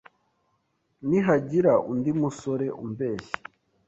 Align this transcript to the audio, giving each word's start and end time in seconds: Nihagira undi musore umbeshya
Nihagira 1.07 1.73
undi 1.91 2.11
musore 2.21 2.67
umbeshya 2.83 3.31